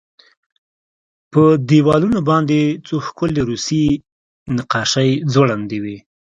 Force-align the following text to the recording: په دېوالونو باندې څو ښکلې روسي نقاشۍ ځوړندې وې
په 1.31 1.43
دېوالونو 1.69 2.19
باندې 2.29 2.59
څو 2.87 2.95
ښکلې 3.05 3.41
روسي 3.49 3.83
نقاشۍ 4.57 5.11
ځوړندې 5.33 5.77
وې 5.83 5.97